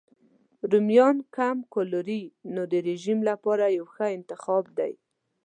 [0.71, 2.21] رومیان کم کالوري
[2.53, 4.93] نو د رژیم لپاره یو ښه انتخاب دی.